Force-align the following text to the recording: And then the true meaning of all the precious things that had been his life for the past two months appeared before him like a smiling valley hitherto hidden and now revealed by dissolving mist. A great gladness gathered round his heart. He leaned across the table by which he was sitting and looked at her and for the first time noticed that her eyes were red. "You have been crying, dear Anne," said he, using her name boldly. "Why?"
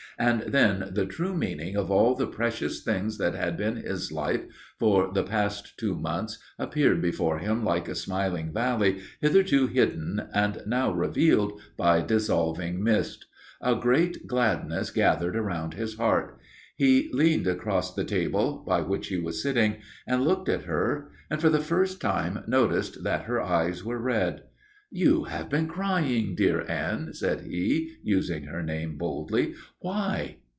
And 0.19 0.41
then 0.53 0.89
the 0.91 1.07
true 1.07 1.33
meaning 1.35 1.75
of 1.75 1.89
all 1.89 2.13
the 2.13 2.27
precious 2.27 2.83
things 2.83 3.17
that 3.17 3.33
had 3.33 3.57
been 3.57 3.77
his 3.77 4.11
life 4.11 4.43
for 4.77 5.11
the 5.11 5.23
past 5.23 5.79
two 5.79 5.95
months 5.95 6.37
appeared 6.59 7.01
before 7.01 7.39
him 7.39 7.65
like 7.65 7.87
a 7.87 7.95
smiling 7.95 8.53
valley 8.53 8.99
hitherto 9.19 9.65
hidden 9.65 10.27
and 10.31 10.61
now 10.67 10.91
revealed 10.93 11.59
by 11.75 12.01
dissolving 12.01 12.83
mist. 12.83 13.25
A 13.61 13.73
great 13.75 14.27
gladness 14.27 14.91
gathered 14.91 15.35
round 15.35 15.73
his 15.73 15.95
heart. 15.95 16.37
He 16.75 17.09
leaned 17.11 17.47
across 17.47 17.95
the 17.95 18.05
table 18.05 18.63
by 18.67 18.81
which 18.81 19.07
he 19.07 19.17
was 19.17 19.41
sitting 19.41 19.77
and 20.05 20.23
looked 20.23 20.49
at 20.49 20.63
her 20.65 21.09
and 21.31 21.41
for 21.41 21.49
the 21.49 21.59
first 21.61 21.99
time 21.99 22.43
noticed 22.45 23.03
that 23.03 23.23
her 23.23 23.41
eyes 23.41 23.83
were 23.83 23.97
red. 23.97 24.43
"You 24.93 25.23
have 25.23 25.47
been 25.49 25.69
crying, 25.69 26.35
dear 26.35 26.69
Anne," 26.69 27.13
said 27.13 27.43
he, 27.43 27.95
using 28.03 28.43
her 28.47 28.61
name 28.61 28.97
boldly. 28.97 29.53
"Why?" 29.79 30.39